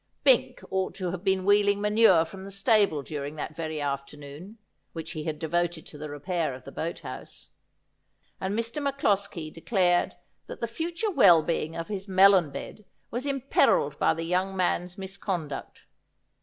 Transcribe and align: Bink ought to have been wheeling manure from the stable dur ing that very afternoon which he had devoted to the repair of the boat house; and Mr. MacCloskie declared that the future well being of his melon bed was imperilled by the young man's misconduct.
Bink 0.23 0.63
ought 0.71 0.95
to 0.95 1.11
have 1.11 1.23
been 1.23 1.45
wheeling 1.45 1.79
manure 1.79 2.25
from 2.25 2.43
the 2.43 2.49
stable 2.49 3.03
dur 3.03 3.23
ing 3.23 3.35
that 3.35 3.55
very 3.55 3.79
afternoon 3.79 4.57
which 4.93 5.11
he 5.11 5.25
had 5.25 5.37
devoted 5.37 5.85
to 5.85 5.97
the 5.99 6.09
repair 6.09 6.55
of 6.55 6.63
the 6.63 6.71
boat 6.71 7.01
house; 7.01 7.49
and 8.39 8.57
Mr. 8.57 8.81
MacCloskie 8.81 9.53
declared 9.53 10.15
that 10.47 10.59
the 10.59 10.67
future 10.67 11.11
well 11.11 11.43
being 11.43 11.75
of 11.75 11.87
his 11.87 12.07
melon 12.07 12.49
bed 12.49 12.83
was 13.11 13.27
imperilled 13.27 13.99
by 13.99 14.15
the 14.15 14.23
young 14.25 14.57
man's 14.57 14.97
misconduct. 14.97 15.85